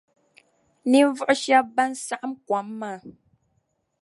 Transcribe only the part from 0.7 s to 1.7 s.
Ninvuɣu shɛba